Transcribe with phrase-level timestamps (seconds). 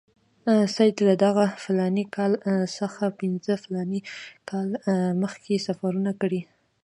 [0.75, 2.31] سید له دغه فلاني کال
[2.77, 4.01] څخه پنځه فلاني
[4.49, 4.77] کاله
[5.21, 6.41] مخکې سفرونه کړي.